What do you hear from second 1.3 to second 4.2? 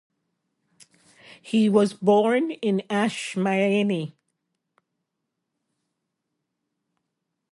He was born in Ashmyany.